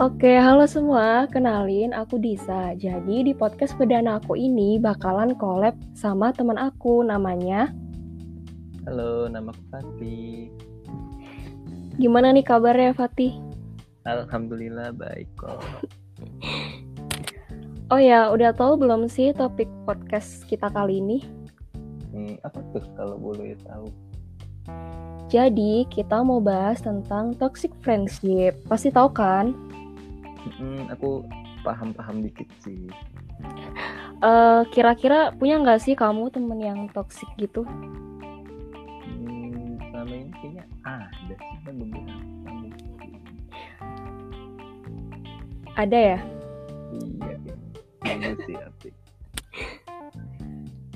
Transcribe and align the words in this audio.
Oke, 0.00 0.32
halo 0.32 0.64
semua. 0.64 1.28
Kenalin, 1.28 1.92
aku 1.92 2.16
Disa. 2.16 2.72
Jadi 2.72 3.20
di 3.20 3.36
podcast 3.36 3.76
perdana 3.76 4.16
aku 4.16 4.32
ini 4.32 4.80
bakalan 4.80 5.36
collab 5.36 5.76
sama 5.92 6.32
teman 6.32 6.56
aku 6.56 7.04
namanya. 7.04 7.68
Halo, 8.88 9.28
nama 9.28 9.52
aku 9.52 9.60
Fatih. 9.68 10.48
Gimana 12.00 12.32
nih 12.32 12.40
kabarnya 12.48 12.96
Fatih? 12.96 13.36
Alhamdulillah 14.08 14.96
baik 14.96 15.28
kok. 15.36 15.60
Oh 17.92 18.00
ya, 18.00 18.32
udah 18.32 18.56
tahu 18.56 18.80
belum 18.80 19.04
sih 19.04 19.36
topik 19.36 19.68
podcast 19.84 20.48
kita 20.48 20.72
kali 20.72 21.04
ini? 21.04 21.28
Hmm, 22.16 22.40
apa 22.40 22.56
tuh 22.72 22.88
kalau 22.96 23.20
boleh 23.20 23.52
tahu? 23.68 23.84
Jadi, 25.28 25.84
kita 25.92 26.24
mau 26.24 26.40
bahas 26.40 26.80
tentang 26.80 27.36
toxic 27.36 27.68
friendship. 27.84 28.56
Pasti 28.64 28.88
tahu 28.88 29.12
kan? 29.12 29.52
Hmm, 30.40 30.88
aku 30.88 31.24
paham-paham 31.60 32.24
dikit 32.24 32.48
sih. 32.64 32.88
Eh, 34.20 34.62
kira-kira 34.72 35.32
punya 35.32 35.56
nggak 35.60 35.80
sih 35.80 35.96
kamu 35.96 36.28
temen 36.28 36.60
yang 36.60 36.88
toxic 36.92 37.28
gitu? 37.40 37.64
Hmm, 39.04 39.80
selama 39.88 40.12
ini 40.12 40.32
kayaknya 40.40 40.64
ada 40.84 41.34
sih 41.36 41.58
kan 41.64 41.74
beberapa. 41.80 42.12
Ada 45.80 45.96
ya? 45.96 46.18
Iya, 48.04 48.32
sih, 48.44 48.56
Apik. 48.60 48.94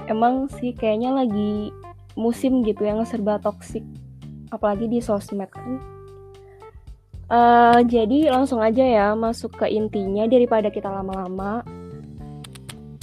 Emang 0.05 0.53
sih 0.61 0.77
kayaknya 0.77 1.25
lagi 1.25 1.73
musim 2.21 2.61
gitu 2.61 2.85
yang 2.85 3.01
serba 3.09 3.41
toxic. 3.41 3.81
Apalagi 4.53 4.85
di 4.85 5.01
sosmed 5.01 5.49
kan. 5.49 5.94
Eh, 7.25 7.81
jadi 7.89 8.29
langsung 8.29 8.61
aja 8.61 8.85
ya 8.85 9.07
masuk 9.17 9.57
ke 9.57 9.67
intinya 9.73 10.29
daripada 10.29 10.69
kita 10.69 10.93
lama-lama. 10.93 11.65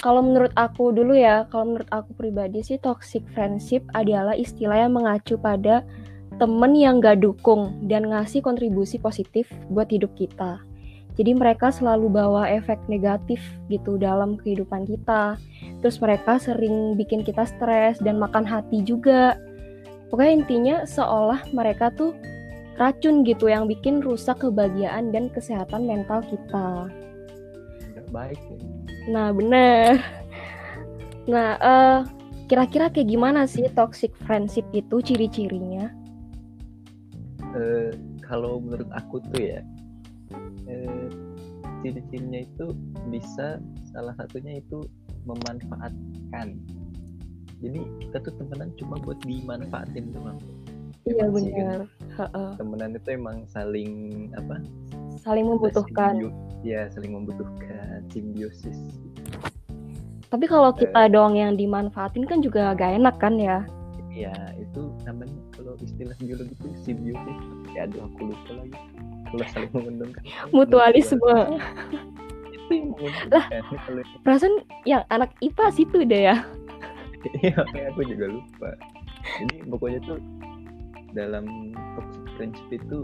Kalau 0.02 0.22
menurut 0.22 0.53
aku 0.58 0.94
dulu 0.94 1.14
ya, 1.14 1.45
kalau 1.50 1.73
menurut 1.73 1.89
aku 1.89 2.14
pribadi 2.17 2.61
sih 2.61 2.77
toxic 2.81 3.22
friendship 3.33 3.86
adalah 3.94 4.33
istilah 4.33 4.86
yang 4.86 4.94
mengacu 4.97 5.38
pada 5.38 5.86
temen 6.42 6.73
yang 6.73 6.97
gak 6.97 7.22
dukung 7.22 7.86
dan 7.86 8.09
ngasih 8.09 8.42
kontribusi 8.42 8.97
positif 8.97 9.45
buat 9.69 9.89
hidup 9.94 10.09
kita. 10.17 10.58
Jadi 11.22 11.38
mereka 11.38 11.69
selalu 11.69 12.09
bawa 12.09 12.49
efek 12.49 12.81
negatif 12.89 13.38
gitu 13.69 14.02
dalam 14.02 14.42
kehidupan 14.42 14.89
kita. 14.89 15.38
Terus 15.86 16.02
mereka 16.02 16.42
sering 16.42 16.97
bikin 16.97 17.22
kita 17.22 17.45
stres 17.45 18.02
dan 18.02 18.17
makan 18.17 18.42
hati 18.42 18.81
juga. 18.81 19.38
Pokoknya 20.09 20.33
intinya 20.33 20.75
seolah 20.81 21.45
mereka 21.53 21.94
tuh 21.94 22.17
racun 22.81 23.21
gitu 23.21 23.45
yang 23.45 23.69
bikin 23.69 24.01
rusak 24.01 24.41
kebahagiaan 24.41 25.13
dan 25.13 25.29
kesehatan 25.29 25.85
mental 25.85 26.25
kita. 26.25 26.89
Nggak 27.93 28.07
baik 28.09 28.41
ya. 28.41 28.57
Nah, 29.13 29.29
bener. 29.29 30.01
Nah, 31.29 31.49
eh, 31.61 31.99
kira-kira 32.49 32.89
kayak 32.89 33.13
gimana 33.13 33.45
sih 33.45 33.69
toxic 33.77 34.09
friendship 34.25 34.65
itu 34.73 34.97
ciri-cirinya? 34.97 35.93
Eh, 37.53 37.93
kalau 38.25 38.57
menurut 38.57 38.89
aku 38.89 39.21
tuh 39.29 39.37
ya, 39.37 39.61
eh, 40.65 41.07
ciri-cirinya 41.85 42.41
itu 42.41 42.73
bisa 43.13 43.61
salah 43.93 44.17
satunya 44.17 44.57
itu 44.57 44.81
memanfaatkan. 45.29 46.57
Jadi 47.61 47.81
kita 48.02 48.17
tuh 48.25 48.33
temenan 48.41 48.73
cuma 48.73 48.97
buat 49.05 49.21
dimanfaatin 49.21 50.09
doang. 50.17 50.41
Iya 51.03 51.25
sih 51.33 51.49
kan, 51.49 51.66
bener. 51.66 51.81
Heeh. 52.11 52.49
Temenan 52.55 52.91
itu 52.94 53.09
emang 53.09 53.38
saling 53.47 53.91
apa? 54.33 54.61
Saling 55.17 55.45
membutuhkan. 55.47 56.13
Simbio- 56.17 56.38
ya 56.61 56.85
saling 56.93 57.09
membutuhkan 57.11 58.05
simbiosis 58.09 58.77
Tapi 60.30 60.45
kalau 60.45 60.70
kita 60.71 61.09
doang 61.09 61.33
yang 61.33 61.58
dimanfaatin 61.58 62.23
kan 62.23 62.39
juga 62.39 62.71
gak 62.71 63.02
enak 63.02 63.17
kan 63.17 63.36
ya? 63.36 63.65
ya 64.11 64.30
itu 64.59 64.92
namanya 65.02 65.31
kalau 65.55 65.71
istilah 65.80 66.11
biologi 66.20 66.52
itu 66.52 66.67
simbiosis 66.77 67.37
ya 67.71 67.87
aduh 67.87 68.03
aku 68.05 68.27
lupa 68.27 68.52
lagi 68.59 68.76
kalau 69.26 69.45
saling 69.49 69.71
menguntungkan 69.71 70.21
Mutualisme. 70.52 71.36
itu 72.52 72.73
yang 72.76 72.92
kalau 72.92 74.03
Perasaan 74.21 74.55
yang 74.83 75.02
anak 75.08 75.31
IPA 75.39 75.65
situ 75.71 76.03
deh 76.03 76.27
ya. 76.27 76.43
iya 77.39 77.55
aku 77.89 78.03
juga 78.03 78.26
lupa 78.30 78.70
jadi 79.39 79.55
pokoknya 79.65 79.99
tuh 80.03 80.20
dalam 81.11 81.72
toxic 81.95 82.23
friendship 82.36 82.70
itu 82.72 82.99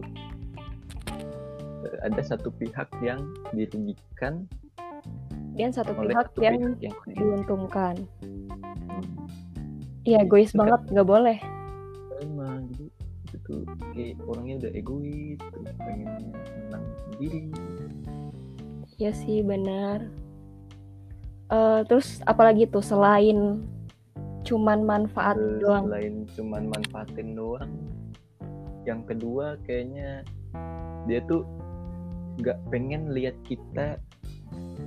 eh, 1.83 1.97
ada 2.01 2.21
satu 2.21 2.49
pihak 2.51 2.87
yang 2.99 3.21
dirugikan 3.51 4.47
Dan 5.53 5.73
satu 5.73 5.89
pihak 5.91 6.13
satu 6.29 6.39
yang 6.39 6.77
pihak 6.77 6.77
yang 6.81 6.95
diuntungkan. 7.09 7.95
Hmm. 8.21 8.45
Iya 10.03 10.21
egois 10.21 10.51
Juga. 10.51 10.59
banget, 10.63 10.81
nggak 10.93 11.07
boleh. 11.07 11.37
emang 12.17 12.65
jadi 12.71 12.85
itu 13.27 13.35
tuh 13.43 13.61
kayak 13.91 14.17
orangnya 14.23 14.55
udah 14.59 14.71
egois 14.73 15.37
terus 15.37 15.71
pengennya 15.77 16.17
menang 16.33 16.85
sendiri 17.03 17.41
Iya 18.97 19.11
sih 19.13 19.41
benar. 19.41 20.09
Eh, 21.47 21.81
terus 21.85 22.19
apalagi 22.23 22.65
tuh 22.65 22.81
selain 22.81 23.61
cuman 24.41 24.79
manfaat 24.81 25.35
Terus 25.35 25.59
doang. 25.59 25.85
selain 25.85 26.15
cuman 26.33 26.63
manfaatin 26.67 27.29
doang 27.33 27.71
yang 28.87 29.03
kedua 29.03 29.59
kayaknya 29.67 30.23
dia 31.05 31.19
tuh 31.27 31.43
nggak 32.39 32.57
pengen 32.71 33.11
lihat 33.11 33.35
kita 33.43 33.99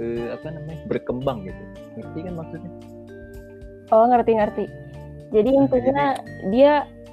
eh, 0.00 0.28
apa 0.32 0.48
namanya 0.48 0.80
berkembang 0.88 1.44
gitu. 1.44 1.62
Ngerti 2.00 2.18
kan 2.24 2.34
maksudnya? 2.40 2.72
Oh 3.92 4.08
ngerti 4.08 4.32
ngerti. 4.40 4.64
Jadi 5.30 5.50
Nah, 5.52 5.60
intinya 5.62 6.06
dia 6.50 6.72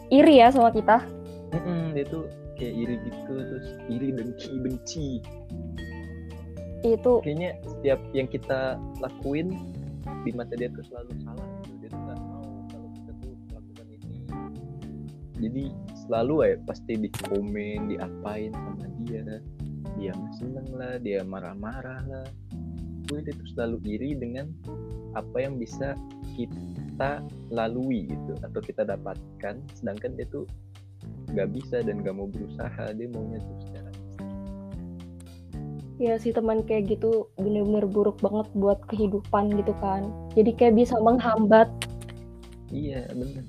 iri 0.09 0.39
ya 0.39 0.47
sama 0.49 0.71
kita. 0.71 1.03
Mm-mm, 1.51 1.91
dia 1.93 2.05
tuh 2.07 2.31
kayak 2.55 2.73
iri 2.73 2.95
gitu 3.03 3.33
terus 3.35 3.67
iri 3.91 4.09
benci 4.15 4.51
benci. 4.63 5.07
Itu 6.85 7.19
kayaknya 7.25 7.59
setiap 7.67 7.99
yang 8.15 8.31
kita 8.31 8.79
lakuin 9.03 9.57
di 10.23 10.31
mata 10.31 10.55
dia 10.55 10.71
tuh 10.71 10.85
selalu 10.87 11.11
salah 11.25 11.47
gitu. 11.65 11.73
Dia 11.83 11.89
tuh 11.91 12.01
nggak 12.01 12.19
mau 12.23 12.45
kalau 12.71 12.89
kita 12.93 13.11
tuh 13.21 13.33
melakukan 13.51 13.85
ini. 13.91 14.17
Jadi 15.37 15.63
selalu 16.07 16.35
ya 16.43 16.55
pasti 16.63 16.93
di 16.95 17.09
komen 17.27 17.91
diapain 17.91 18.51
sama 18.55 18.87
dia 19.03 19.43
dia 19.99 20.13
seneng 20.39 20.67
lah 20.73 20.95
dia 21.03 21.21
marah-marah 21.27 22.01
lah 22.07 22.27
gue 23.07 23.19
dia 23.23 23.33
tuh 23.35 23.49
selalu 23.55 23.77
iri 23.87 24.11
dengan 24.15 24.51
apa 25.15 25.43
yang 25.43 25.59
bisa 25.59 25.95
kita 26.35 27.23
lalui 27.51 28.07
gitu 28.07 28.33
atau 28.43 28.59
kita 28.59 28.83
dapatkan 28.83 29.59
sedangkan 29.75 30.11
dia 30.15 30.27
tuh 30.31 30.47
nggak 31.31 31.49
bisa 31.55 31.83
dan 31.83 32.03
nggak 32.03 32.15
mau 32.15 32.27
berusaha 32.27 32.85
dia 32.95 33.07
maunya 33.11 33.39
tuh 33.43 33.57
secara 33.67 33.91
ya 35.97 36.13
si 36.21 36.29
teman 36.29 36.61
kayak 36.61 36.93
gitu 36.93 37.25
bener-bener 37.41 37.89
buruk 37.89 38.21
banget 38.21 38.45
buat 38.53 38.77
kehidupan 38.85 39.49
gitu 39.57 39.73
kan. 39.81 40.05
Jadi 40.37 40.53
kayak 40.53 40.77
bisa 40.77 40.93
menghambat. 41.01 41.65
Iya 42.69 43.09
mereka 43.17 43.41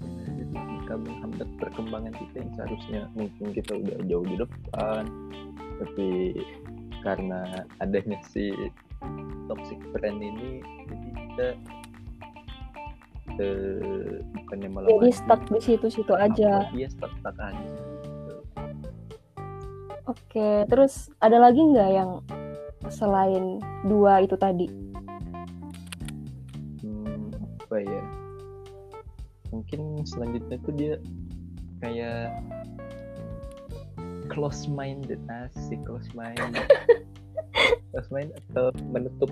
menghambat 0.97 1.49
perkembangan 1.61 2.15
kita 2.17 2.35
yang 2.41 2.53
seharusnya 2.57 3.01
mungkin 3.13 3.47
kita 3.53 3.73
udah 3.77 3.99
jauh 4.09 4.27
di 4.27 4.37
depan 4.41 5.03
tapi 5.79 6.09
karena 7.05 7.63
adanya 7.79 8.19
si 8.31 8.51
toxic 9.47 9.79
friend 9.95 10.19
ini 10.23 10.63
jadi 10.63 11.09
kita 11.15 11.49
eh, 13.39 14.17
bukannya 14.43 14.69
malah 14.73 14.89
Jadi 14.89 15.09
maju, 15.11 15.19
stuck 15.19 15.43
di 15.53 15.61
situ-situ 15.61 16.15
aja. 16.17 16.67
dia 16.73 16.89
stuck 16.91 17.13
stuck 17.21 17.37
aja 17.39 17.59
gitu. 17.61 18.35
Oke, 20.09 20.65
terus 20.73 21.13
ada 21.21 21.37
lagi 21.37 21.61
nggak 21.61 21.91
yang 21.93 22.25
selain 22.89 23.61
dua 23.85 24.25
itu 24.25 24.35
tadi? 24.41 24.89
hmm, 26.83 27.29
apa 27.69 27.77
ya 27.85 28.03
mungkin 29.51 30.05
selanjutnya 30.05 30.57
tuh 30.63 30.75
dia 30.77 30.95
kayak 31.81 32.35
close 34.29 34.69
minded 34.69 35.19
asik 35.49 35.81
close 35.89 36.09
minded 36.13 36.53
close 37.93 38.11
minded 38.13 38.37
atau 38.53 38.71
menutup 38.93 39.31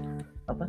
apa? 0.48 0.66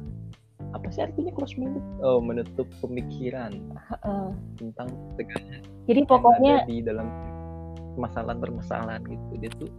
Apa 0.76 0.88
sih 0.92 1.02
artinya 1.02 1.32
close 1.32 1.56
minded 1.56 1.84
oh 2.04 2.20
menutup 2.20 2.68
pemikiran 2.84 3.56
Heeh. 3.88 4.28
tentang 4.60 4.90
segala 5.16 5.64
Jadi 5.88 6.00
yang 6.04 6.10
pokoknya 6.12 6.54
ada 6.62 6.68
di 6.68 6.78
dalam 6.84 7.08
permasalahan-permasalahan 7.96 9.02
gitu. 9.08 9.32
Dia 9.40 9.50
tuh 9.58 9.70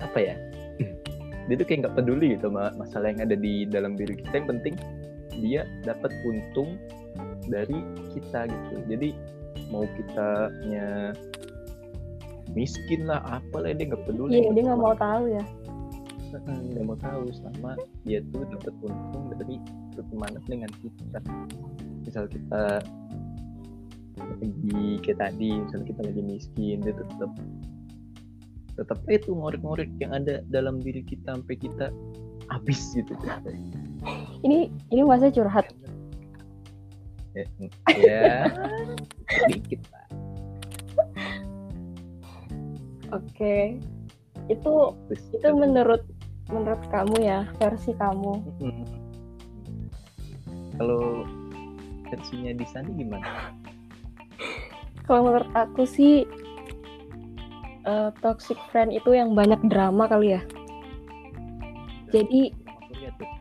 apa 0.00 0.18
ya? 0.18 0.34
Dia 1.50 1.54
tuh 1.58 1.66
kayak 1.66 1.78
nggak 1.86 1.94
peduli 1.98 2.38
gitu 2.38 2.46
sama 2.48 2.70
masalah 2.78 3.06
yang 3.12 3.20
ada 3.26 3.36
di 3.36 3.66
dalam 3.68 3.98
diri 3.98 4.18
kita. 4.18 4.42
Yang 4.42 4.48
penting 4.56 4.74
dia 5.40 5.64
dapat 5.86 6.12
untung 6.26 6.76
dari 7.50 7.78
kita 8.14 8.46
gitu. 8.48 8.74
Jadi 8.88 9.08
mau 9.70 9.84
kitanya 9.84 11.12
miskin 12.54 13.06
lah 13.06 13.22
apalah 13.26 13.74
dia 13.74 13.90
nggak 13.90 14.02
peduli. 14.06 14.42
Iya 14.42 14.50
dia 14.54 14.62
nggak 14.70 14.80
mau 14.80 14.94
tahu 14.94 15.24
ya. 15.30 15.44
nggak 16.30 16.86
mau 16.86 16.94
tahu 16.94 17.26
sama 17.34 17.74
dia 18.06 18.22
tuh 18.30 18.46
dapat 18.46 18.74
untung 18.86 19.34
dari 19.34 19.58
pertemanan 19.98 20.42
dengan 20.46 20.70
kita. 20.78 21.18
Misal 22.06 22.30
kita 22.30 22.78
lagi 24.20 25.00
kayak 25.02 25.18
tadi 25.18 25.58
misal 25.58 25.80
kita 25.82 26.00
lagi 26.06 26.22
miskin 26.22 26.78
dia 26.84 26.94
tetap 26.94 27.30
tetap 28.78 28.98
itu 29.10 29.34
ngorek-ngorek 29.34 29.90
yang 29.98 30.12
ada 30.14 30.40
dalam 30.48 30.78
diri 30.80 31.02
kita 31.04 31.36
sampai 31.36 31.56
kita 31.58 31.90
habis 32.48 32.80
gitu. 32.94 33.12
Ini 34.40 34.72
ini 34.92 35.02
masa 35.04 35.28
curhat 35.28 35.68
ya, 37.38 37.46
ya 37.94 38.28
dikit 39.46 39.80
pak. 39.86 40.06
Oke. 43.14 43.78
Itu 44.50 44.94
itu 45.10 45.48
menurut 45.54 46.02
menurut 46.50 46.82
kamu 46.90 47.16
ya 47.22 47.46
versi 47.62 47.94
kamu? 47.94 48.42
Hmm. 48.58 48.84
kalau 50.80 51.28
versinya 52.08 52.56
di 52.56 52.64
sana 52.64 52.88
gimana? 52.96 53.52
Kalau 55.04 55.28
menurut 55.28 55.50
aku 55.52 55.84
sih 55.84 56.24
eh, 57.84 58.10
toxic 58.24 58.56
friend 58.72 58.88
itu 58.96 59.12
yang 59.12 59.36
banyak 59.36 59.60
drama 59.68 60.08
kali 60.08 60.40
ya. 60.40 60.42
Jadi 62.10 62.50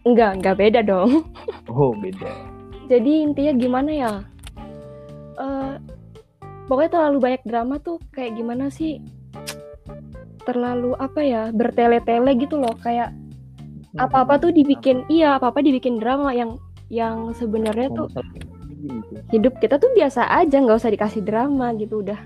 enggak 0.04 0.44
enggak 0.44 0.60
beda 0.60 0.84
dong. 0.84 1.32
Oh 1.72 1.96
beda 1.96 2.59
jadi 2.90 3.12
intinya 3.22 3.54
gimana 3.54 3.92
ya? 3.94 4.14
Eh, 5.38 5.74
pokoknya 6.66 6.92
terlalu 6.98 7.18
banyak 7.22 7.44
drama 7.46 7.78
tuh 7.78 8.02
kayak 8.10 8.34
gimana 8.34 8.74
sih? 8.74 8.98
Terlalu 10.44 10.98
apa 10.98 11.22
ya? 11.22 11.54
Bertele-tele 11.54 12.34
gitu 12.42 12.58
loh. 12.58 12.74
Kayak 12.82 13.14
apa-apa 13.98 14.42
tuh 14.42 14.52
dibikin 14.54 15.06
iya 15.10 15.38
apa-apa 15.38 15.62
dibikin 15.62 15.98
drama 16.02 16.34
yang 16.34 16.58
yang 16.90 17.34
sebenarnya 17.34 17.90
tuh 17.94 18.10
gitu. 18.10 18.22
hidup 19.34 19.58
kita 19.58 19.82
tuh 19.82 19.90
biasa 19.98 20.30
aja 20.30 20.62
nggak 20.62 20.78
usah 20.78 20.94
dikasih 20.94 21.22
drama 21.22 21.74
gitu 21.78 22.02
udah. 22.02 22.18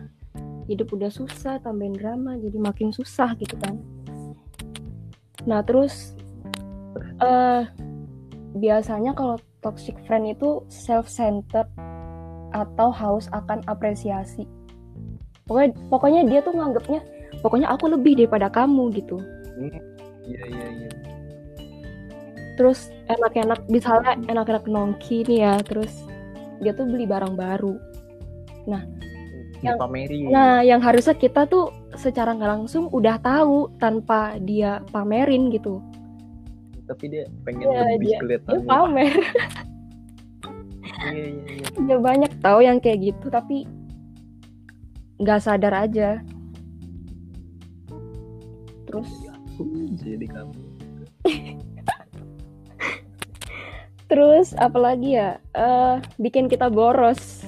Hidup 0.71 0.95
udah 0.95 1.12
susah 1.12 1.60
tambahin 1.60 1.95
drama 1.95 2.39
jadi 2.39 2.56
makin 2.56 2.95
susah 2.95 3.36
gitu 3.36 3.60
kan. 3.60 3.80
Nah 5.44 5.60
terus 5.63 6.15
eh 7.19 7.68
biasanya 8.56 9.12
kalau 9.12 9.36
toxic 9.63 9.95
friend 10.06 10.36
itu 10.36 10.62
self 10.68 11.07
centered 11.10 11.65
atau 12.54 12.94
haus 12.94 13.25
akan 13.33 13.65
apresiasi. 13.65 14.45
Pokoknya 15.48 15.71
pokoknya 15.89 16.21
dia 16.30 16.39
tuh 16.45 16.54
nganggapnya 16.54 17.01
pokoknya 17.42 17.68
aku 17.74 17.89
lebih 17.89 18.19
daripada 18.19 18.51
kamu 18.51 18.94
gitu. 18.94 19.18
Iya 19.57 20.44
iya 20.48 20.65
iya. 20.69 20.89
Terus 22.54 22.94
enak-enak 23.10 23.65
misalnya 23.68 24.13
enak-enak 24.30 24.69
nongki 24.69 25.25
nih 25.25 25.39
ya 25.42 25.54
terus 25.65 25.92
dia 26.62 26.71
tuh 26.71 26.86
beli 26.86 27.10
barang 27.10 27.33
baru. 27.33 27.75
Yang- 29.63 29.80
dipamerin 29.80 30.27
Nah, 30.27 30.60
yang 30.60 30.83
harusnya 30.83 31.15
kita 31.15 31.48
tuh 31.48 31.71
secara 31.95 32.36
nggak 32.36 32.51
langsung 32.51 32.92
udah 32.92 33.15
tahu 33.24 33.71
tanpa 33.80 34.36
dia 34.44 34.83
pamerin 34.92 35.48
gitu. 35.50 35.80
Tapi 36.93 37.05
dia 37.09 37.25
pengen 37.41 37.65
Iya, 37.65 37.81
lebih 37.89 37.97
dia- 37.99 38.07
Dia 38.07 38.19
kelihatan 38.21 38.57
pamer. 38.63 39.13
iya 41.03 41.25
iya 41.25 41.43
iya 41.49 41.67
Dia 41.81 41.97
banyak 41.97 42.31
tahu 42.39 42.59
yang 42.61 42.77
kayak 42.77 42.99
gitu, 43.03 43.25
tapi 43.27 43.65
nggak 45.17 45.41
sadar 45.41 45.73
aja. 45.75 46.21
Terus, 48.85 49.09
jadi 49.97 50.25
kamu 50.27 50.53
terus 54.05 54.53
apalagi 54.53 55.17
ya? 55.17 55.41
Eh, 55.51 55.95
bikin 56.19 56.45
kita 56.45 56.69
boros, 56.69 57.41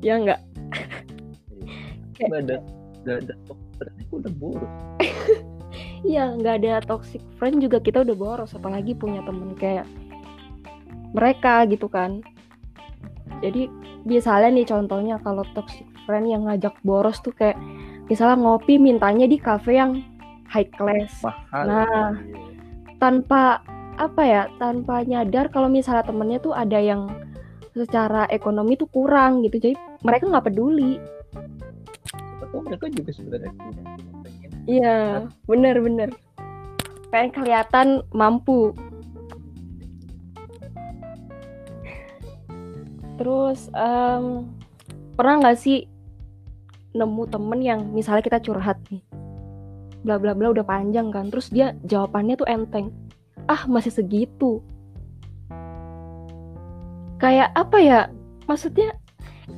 ya 0.00 0.16
nggak? 0.16 0.40
Ada 2.22 2.56
nggak 3.02 3.16
ada 3.20 3.34
berarti 3.76 4.00
aku 4.00 4.14
udah 4.16 4.32
boros 4.32 4.72
Iya, 6.02 6.34
nggak 6.34 6.54
ada 6.62 6.82
toxic 6.82 7.22
friend 7.38 7.62
juga 7.62 7.78
kita 7.78 8.02
udah 8.02 8.16
boros, 8.18 8.52
apalagi 8.58 8.94
punya 8.98 9.22
temen 9.22 9.54
kayak 9.54 9.86
mereka 11.14 11.62
gitu 11.70 11.86
kan. 11.86 12.22
Jadi 13.42 13.70
misalnya 14.02 14.50
nih 14.50 14.66
contohnya 14.66 15.16
kalau 15.22 15.46
toxic 15.54 15.86
friend 16.06 16.26
yang 16.26 16.46
ngajak 16.46 16.74
boros 16.82 17.22
tuh 17.22 17.30
kayak 17.34 17.54
misalnya 18.10 18.38
ngopi 18.42 18.82
mintanya 18.82 19.30
di 19.30 19.38
cafe 19.38 19.78
yang 19.78 20.02
high 20.50 20.68
class 20.74 21.22
mahal 21.22 21.64
Nah. 21.64 21.86
Iya. 21.86 22.04
tanpa 22.98 23.62
apa 23.98 24.22
ya 24.22 24.42
tanpa 24.58 25.02
nyadar 25.06 25.50
kalau 25.50 25.66
misalnya 25.66 26.06
temennya 26.06 26.38
tuh 26.42 26.54
ada 26.54 26.78
yang 26.78 27.10
secara 27.72 28.28
ekonomi 28.28 28.78
tuh 28.78 28.86
kurang 28.90 29.42
gitu 29.42 29.58
jadi 29.58 29.74
mereka 30.04 30.28
nggak 30.28 30.46
peduli 30.50 31.00
tahu 32.52 32.68
mereka 32.68 32.86
juga 32.92 33.10
sebenarnya 33.16 33.52
iya 34.66 35.26
bener-bener 35.46 36.10
pengen 37.12 37.30
kelihatan 37.34 37.88
mampu. 38.10 38.72
Terus 43.20 43.68
em, 43.76 44.48
pernah 45.14 45.34
nggak 45.44 45.58
sih 45.60 45.86
nemu 46.96 47.22
temen 47.28 47.60
yang 47.60 47.80
misalnya 47.92 48.24
kita 48.24 48.40
curhat 48.40 48.80
nih 48.88 49.04
bla 50.02 50.18
bla 50.18 50.34
bla 50.34 50.50
udah 50.50 50.66
panjang 50.66 51.14
kan 51.14 51.30
terus 51.30 51.48
dia 51.48 51.78
jawabannya 51.86 52.34
tuh 52.34 52.48
enteng. 52.50 52.90
Ah 53.46 53.66
masih 53.70 53.94
segitu. 53.94 54.62
Kayak 57.22 57.54
apa 57.54 57.78
ya? 57.78 58.00
Maksudnya 58.50 58.98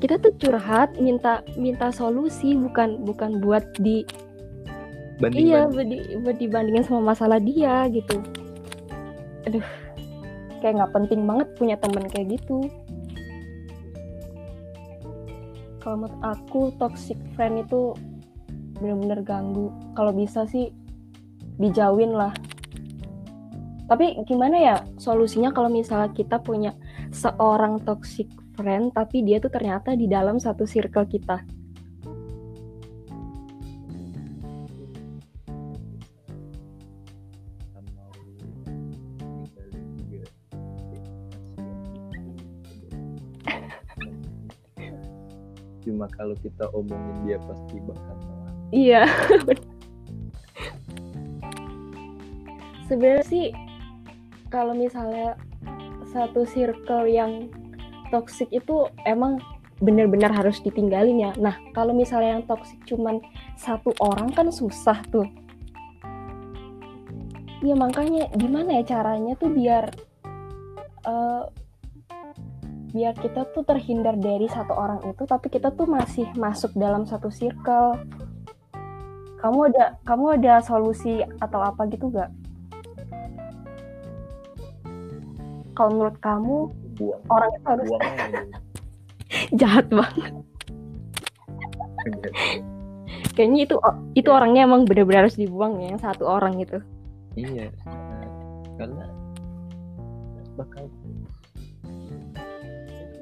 kita 0.01 0.21
tuh 0.21 0.37
curhat 0.37 1.01
minta 1.01 1.41
minta 1.57 1.89
solusi 1.89 2.53
bukan 2.57 3.05
bukan 3.09 3.41
buat 3.41 3.65
di 3.81 4.05
banding 5.19 5.47
iya 5.51 5.71
di, 5.71 6.19
buat 6.21 6.37
dibandingin 6.39 6.85
sama 6.87 7.15
masalah 7.15 7.39
dia 7.39 7.87
gitu. 7.91 8.19
Aduh 9.47 9.65
kayak 10.65 10.81
nggak 10.81 10.95
penting 10.97 11.21
banget 11.29 11.49
punya 11.61 11.77
temen 11.77 12.05
kayak 12.09 12.41
gitu. 12.41 12.67
Kalau 15.85 16.01
menurut 16.01 16.17
aku 16.25 16.73
toxic 16.81 17.21
friend 17.37 17.69
itu 17.69 17.93
bener-bener 18.81 19.21
ganggu. 19.21 19.69
Kalau 19.93 20.17
bisa 20.17 20.49
sih 20.49 20.73
dijauhin 21.61 22.17
lah. 22.17 22.33
Tapi 23.85 24.17
gimana 24.25 24.57
ya 24.57 24.77
solusinya 24.97 25.53
kalau 25.53 25.69
misalnya 25.69 26.09
kita 26.17 26.41
punya 26.41 26.73
seorang 27.13 27.85
toxic 27.85 28.27
friend 28.57 28.97
tapi 28.97 29.21
dia 29.21 29.37
tuh 29.43 29.53
ternyata 29.53 29.93
di 29.93 30.09
dalam 30.09 30.41
satu 30.41 30.65
circle 30.65 31.05
kita 31.05 31.45
cuma 45.85 46.09
kalau 46.17 46.35
kita 46.41 46.65
omongin 46.73 47.17
dia 47.29 47.39
pasti 47.45 47.77
bakal 47.85 48.17
salah 48.25 48.45
Iya. 48.75 49.07
Sebenarnya 52.91 53.25
sih 53.25 53.47
kalau 54.51 54.75
misalnya 54.75 55.39
satu 56.11 56.43
circle 56.43 57.07
yang 57.07 57.49
toxic 58.11 58.51
itu 58.51 58.91
emang 59.07 59.39
benar-benar 59.83 60.31
harus 60.31 60.63
ditinggalin 60.63 61.23
ya. 61.23 61.33
Nah, 61.39 61.59
kalau 61.75 61.95
misalnya 61.95 62.39
yang 62.39 62.47
toxic 62.47 62.79
cuman 62.87 63.23
satu 63.59 63.95
orang 64.03 64.31
kan 64.35 64.51
susah 64.51 64.99
tuh. 65.11 65.27
Iya 67.65 67.75
makanya 67.81 68.29
gimana 68.37 68.83
ya 68.83 68.85
caranya 68.85 69.33
tuh 69.41 69.49
biar 69.49 69.89
eh, 71.09 71.43
biar 72.95 73.13
kita 73.19 73.51
tuh 73.51 73.67
terhindar 73.67 74.15
dari 74.15 74.47
satu 74.47 74.71
orang 74.71 75.03
itu 75.11 75.27
tapi 75.27 75.51
kita 75.51 75.75
tuh 75.75 75.91
masih 75.91 76.31
masuk 76.39 76.71
dalam 76.79 77.03
satu 77.03 77.27
circle 77.27 77.99
kamu 79.45 79.69
ada 79.69 80.01
kamu 80.09 80.41
ada 80.41 80.65
solusi 80.65 81.21
atau 81.37 81.61
apa 81.61 81.85
gitu 81.93 82.09
gak? 82.09 82.33
Kalau 85.77 85.91
menurut 85.93 86.17
kamu 86.25 86.73
buang 86.97 87.23
orang 87.29 87.51
itu 87.53 87.67
harus 87.69 87.87
buang 87.93 88.07
jahat 89.61 89.87
banget. 89.93 90.33
Kayaknya 93.37 93.61
itu 93.69 93.77
itu 94.17 94.29
orangnya 94.33 94.65
emang 94.65 94.89
benar-benar 94.89 95.29
harus 95.29 95.37
dibuang 95.37 95.77
ya, 95.85 95.93
yang 95.93 96.01
satu 96.01 96.25
orang 96.25 96.57
itu. 96.65 96.81
iya 97.35 97.67
karena 98.79 99.11
bakal 100.55 100.87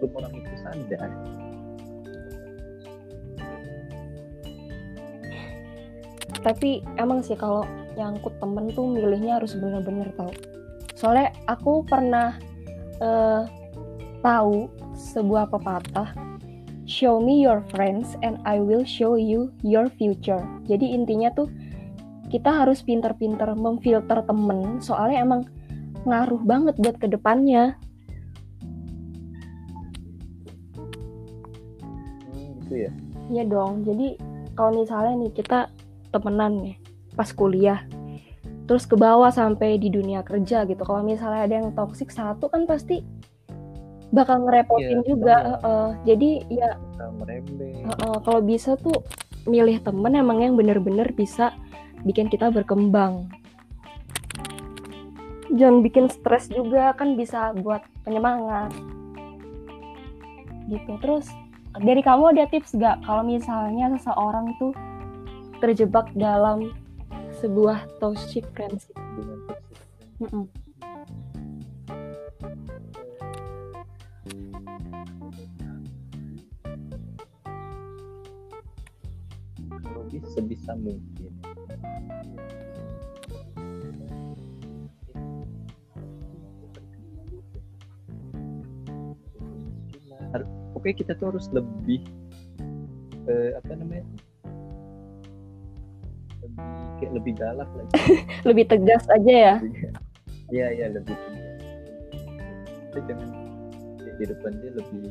sebelum 0.02 0.18
orang 0.18 0.34
itu 0.34 0.54
sadar. 0.58 1.10
Tapi 6.42 6.82
emang 6.98 7.22
sih 7.22 7.38
kalau 7.38 7.62
nyangkut 7.94 8.34
temen 8.42 8.66
tuh 8.74 8.90
milihnya 8.90 9.38
harus 9.38 9.54
bener-bener 9.54 10.10
tahu 10.18 10.32
soalnya 11.02 11.34
aku 11.50 11.82
pernah 11.82 12.38
uh, 13.02 13.44
tahu 14.22 14.70
sebuah 14.94 15.50
pepatah 15.50 16.14
show 16.86 17.18
me 17.18 17.42
your 17.42 17.62
friends 17.74 18.14
and 18.22 18.38
I 18.46 18.62
will 18.62 18.86
show 18.86 19.18
you 19.18 19.50
your 19.62 19.90
future. 19.98 20.42
Jadi 20.66 20.94
intinya 20.94 21.30
tuh 21.34 21.50
kita 22.30 22.50
harus 22.50 22.86
pinter-pinter 22.86 23.50
memfilter 23.58 24.22
temen 24.24 24.78
soalnya 24.78 25.26
emang 25.26 25.42
ngaruh 26.06 26.42
banget 26.42 26.74
buat 26.78 26.96
ke 26.98 27.06
depannya 27.10 27.74
gitu 32.72 32.88
ya? 32.88 32.92
Iya 33.28 33.44
dong 33.44 33.84
jadi 33.84 34.16
kalau 34.56 34.80
misalnya 34.80 35.12
nih 35.20 35.32
kita 35.36 35.68
temenan 36.08 36.52
nih 36.64 36.76
pas 37.12 37.28
kuliah 37.28 37.84
terus 38.64 38.88
ke 38.88 38.96
bawah 38.96 39.28
sampai 39.28 39.76
di 39.76 39.92
dunia 39.92 40.24
kerja 40.24 40.64
gitu 40.64 40.80
kalau 40.80 41.04
misalnya 41.04 41.44
ada 41.44 41.54
yang 41.60 41.68
toksik 41.76 42.08
satu 42.08 42.48
kan 42.48 42.64
pasti 42.64 43.04
bakal 44.12 44.44
ngerepotin 44.44 45.00
yeah, 45.00 45.08
juga 45.08 45.36
uh, 45.44 45.60
uh, 45.64 45.88
jadi 46.04 46.30
ya 46.48 46.70
uh, 47.00 47.92
uh, 47.92 48.18
kalau 48.24 48.40
bisa 48.44 48.76
tuh 48.80 48.96
milih 49.48 49.82
temen 49.82 50.12
emang 50.14 50.38
yang 50.44 50.54
bener-bener 50.54 51.10
bisa 51.10 51.50
bikin 52.06 52.30
kita 52.30 52.50
berkembang. 52.50 53.26
Jangan 55.52 55.84
bikin 55.84 56.06
stres 56.08 56.48
juga 56.48 56.94
kan 56.96 57.18
bisa 57.18 57.52
buat 57.60 57.82
penyemangat. 58.06 58.72
Gitu 60.70 60.92
terus 61.02 61.28
dari 61.80 62.04
kamu 62.04 62.36
ada 62.36 62.44
tips 62.52 62.76
gak 62.76 63.00
kalau 63.08 63.24
misalnya 63.24 63.96
seseorang 63.96 64.52
tuh 64.60 64.76
terjebak 65.64 66.10
dalam 66.12 66.74
sebuah 67.40 67.80
toxic 68.02 68.44
friendship. 68.52 68.98
Mm 70.20 70.28
-mm. 70.28 70.46
sebisa 80.32 80.72
mungkin 80.80 81.32
oke 90.82 90.98
kita 90.98 91.14
tuh 91.14 91.30
harus 91.30 91.46
lebih 91.54 92.02
eh, 93.30 93.54
apa 93.54 93.78
namanya? 93.78 94.02
Kayak 96.98 97.22
lebih 97.22 97.38
galak 97.38 97.70
lagi. 97.70 97.94
Lebih 98.50 98.66
tegas 98.66 99.06
aja 99.06 99.30
ya? 99.30 99.54
Iya 100.50 100.66
iya 100.74 100.86
lebih 100.90 101.14
tegas. 101.14 101.38
Tapi 102.90 103.00
jangan 103.06 103.30
di 104.18 104.24
depan 104.26 104.50
dia 104.58 104.70
lebih 104.74 105.06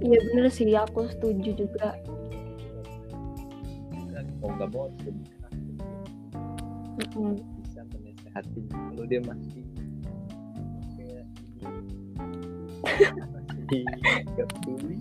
Iya 0.00 0.18
bener 0.32 0.48
sih, 0.48 0.72
aku 0.72 1.04
setuju 1.12 1.68
juga. 1.68 2.00
Mau 4.40 4.48
nggak 4.56 4.68
mau 4.72 4.88
lebih 5.04 5.39
keras 7.20 7.40
bisa 7.60 7.80
menasehati 7.92 8.60
kalau 8.72 9.04
dia 9.04 9.20
masih 9.24 9.62
nggak 14.34 14.48
peduli 14.50 14.96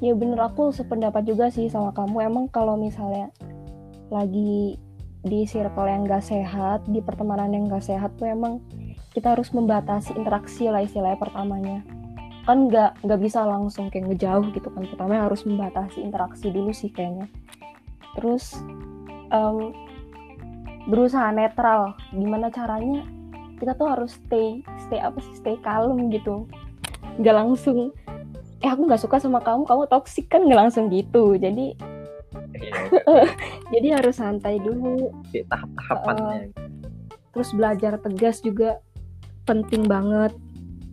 Ya 0.00 0.16
bener 0.16 0.40
aku 0.40 0.72
sependapat 0.72 1.28
juga 1.28 1.52
sih 1.52 1.68
sama 1.68 1.92
kamu. 1.92 2.24
Emang 2.24 2.48
kalau 2.48 2.72
misalnya 2.72 3.28
lagi 4.08 4.80
di 5.20 5.44
circle 5.44 5.88
yang 5.88 6.08
gak 6.08 6.24
sehat, 6.24 6.88
di 6.88 7.04
pertemanan 7.04 7.52
yang 7.52 7.68
gak 7.68 7.84
sehat 7.84 8.16
tuh 8.16 8.28
emang 8.28 8.64
kita 9.10 9.34
harus 9.34 9.50
membatasi 9.50 10.14
interaksi 10.14 10.70
lah 10.70 10.86
istilahnya 10.86 11.18
pertamanya. 11.18 11.78
Kan 12.46 12.72
nggak 12.72 13.04
nggak 13.04 13.20
bisa 13.20 13.44
langsung 13.44 13.92
kayak 13.92 14.10
ngejauh 14.10 14.48
gitu 14.54 14.72
kan 14.72 14.86
pertama 14.86 15.22
harus 15.22 15.44
membatasi 15.44 16.00
interaksi 16.02 16.48
dulu 16.48 16.72
sih 16.72 16.88
kayaknya. 16.88 17.26
Terus 18.16 18.58
um, 19.30 19.74
berusaha 20.88 21.28
netral 21.30 21.94
gimana 22.14 22.48
caranya 22.48 23.04
kita 23.60 23.76
tuh 23.76 23.92
harus 23.92 24.16
stay 24.16 24.64
stay 24.88 24.98
apa 24.98 25.20
sih 25.20 25.34
stay 25.36 25.56
kalem 25.60 26.08
gitu. 26.08 26.48
Nggak 27.20 27.34
langsung 27.34 27.92
eh 28.60 28.68
aku 28.68 28.88
nggak 28.88 29.02
suka 29.04 29.20
sama 29.20 29.44
kamu 29.44 29.68
kamu 29.68 29.84
toksik 29.90 30.26
kan 30.32 30.46
nggak 30.46 30.60
langsung 30.68 30.88
gitu. 30.88 31.36
Jadi 31.36 31.76
jadi 33.74 33.88
harus 34.00 34.16
santai 34.18 34.58
dulu. 34.60 35.10
Tahap-tahapannya. 35.32 36.54
Uh, 36.54 36.68
terus 37.32 37.50
belajar 37.54 37.96
tegas 38.02 38.42
juga. 38.42 38.78
Penting 39.44 39.86
banget. 39.86 40.34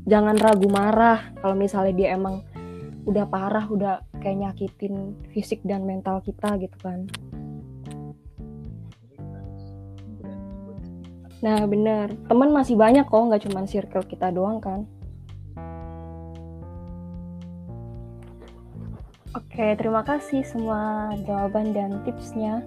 Jangan 0.08 0.36
ragu 0.40 0.68
marah. 0.72 1.32
Kalau 1.40 1.56
misalnya 1.56 1.94
dia 1.94 2.10
emang 2.16 2.42
udah 3.08 3.26
parah 3.28 3.66
udah 3.68 4.04
kayak 4.20 4.44
nyakitin 4.44 5.16
fisik 5.32 5.64
dan 5.64 5.88
mental 5.88 6.20
kita 6.24 6.60
gitu 6.60 6.78
kan. 6.80 7.08
Nah 11.44 11.64
bener. 11.70 12.18
Teman 12.28 12.50
masih 12.52 12.76
banyak 12.76 13.06
kok 13.06 13.28
nggak 13.28 13.44
cuma 13.48 13.64
circle 13.70 14.06
kita 14.08 14.34
doang 14.34 14.60
kan 14.60 14.88
Oke, 19.58 19.74
terima 19.74 20.06
kasih 20.06 20.46
semua 20.46 21.10
jawaban 21.26 21.74
dan 21.74 22.06
tipsnya. 22.06 22.62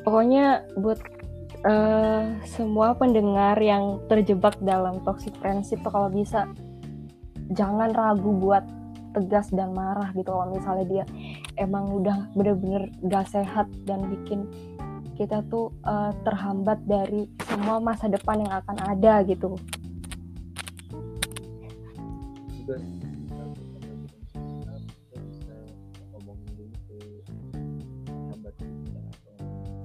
pokoknya 0.00 0.64
buat 0.80 0.96
uh, 1.68 2.40
semua 2.48 2.96
pendengar 2.96 3.60
yang 3.60 4.00
terjebak 4.08 4.56
dalam 4.64 5.04
toxic 5.04 5.36
friendship 5.44 5.84
tuh 5.84 5.92
kalau 5.92 6.08
bisa 6.08 6.48
jangan 7.52 7.92
ragu 7.92 8.32
buat 8.32 8.64
tegas 9.12 9.52
dan 9.52 9.76
marah 9.76 10.08
gitu 10.16 10.32
kalau 10.32 10.56
misalnya 10.56 10.86
dia 10.88 11.04
emang 11.60 11.84
udah 11.92 12.32
bener-bener 12.32 12.88
gak 13.12 13.28
sehat 13.28 13.68
dan 13.84 14.08
bikin 14.08 14.48
kita 15.20 15.44
tuh 15.52 15.68
uh, 15.84 16.16
terhambat 16.24 16.80
dari 16.88 17.28
semua 17.44 17.76
masa 17.76 18.08
depan 18.08 18.40
yang 18.40 18.56
akan 18.56 18.76
ada 18.88 19.20
gitu. 19.28 19.52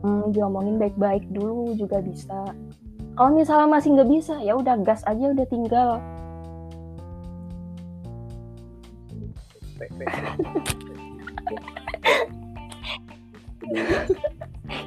hmm, 0.05 0.29
diomongin 0.31 0.79
baik-baik 0.79 1.27
dulu 1.27 1.75
juga 1.75 1.99
bisa. 1.99 2.55
Kalau 3.19 3.35
misalnya 3.35 3.67
masih 3.67 3.99
nggak 3.99 4.07
bisa 4.07 4.39
ya 4.39 4.55
udah 4.55 4.79
gas 4.87 5.03
aja 5.03 5.35
udah 5.35 5.43
tinggal 5.51 5.99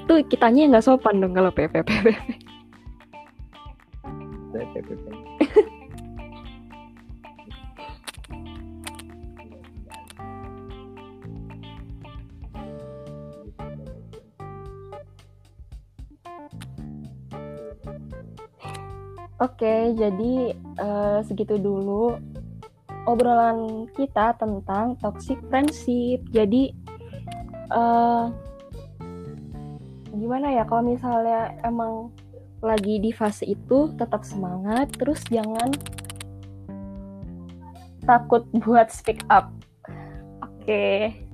tuh 0.08 0.24
kitanya 0.24 0.72
nggak 0.72 0.84
sopan 0.88 1.20
dong 1.20 1.36
kalau 1.36 1.52
PPP. 1.52 1.88
Oke, 19.38 19.94
jadi 19.94 20.50
uh, 20.82 21.22
segitu 21.22 21.62
dulu 21.62 22.18
obrolan 23.06 23.86
kita 23.94 24.34
tentang 24.34 24.98
toxic 24.98 25.38
friendship. 25.46 26.26
Jadi 26.34 26.74
uh, 27.70 28.34
gimana 30.18 30.50
ya 30.50 30.66
kalau 30.66 30.82
misalnya 30.82 31.54
emang 31.62 32.10
lagi 32.58 32.98
di 32.98 33.14
fase 33.14 33.46
itu 33.46 33.94
tetap 33.94 34.26
semangat, 34.26 34.90
terus 34.98 35.22
jangan 35.30 35.70
takut 38.02 38.42
buat 38.64 38.90
speak 38.90 39.22
up. 39.30 39.54
Oke. 40.42 41.27